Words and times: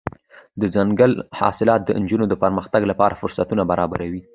دځنګل 0.61 1.11
حاصلات 1.39 1.81
د 1.83 1.89
نجونو 2.01 2.25
د 2.29 2.33
پرمختګ 2.43 2.81
لپاره 2.91 3.19
فرصتونه 3.21 3.63
برابروي. 3.71 4.21